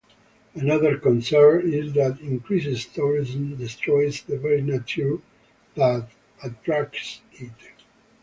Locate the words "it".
7.33-7.51